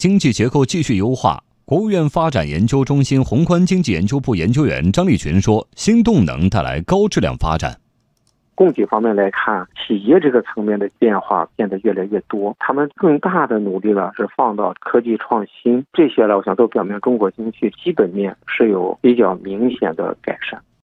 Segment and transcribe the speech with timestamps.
[0.00, 7.76] 经济结构继续优化国务院发展研究中心宏观经济研究部研究员张立群说新动能带来高质量发展。
[8.54, 20.58] 供给方面来看企业这个层面的变化变得越来越多他们更大的努力呢是放到科技创新这些呢我想都表明中国经济基本面是有比较明显的改善。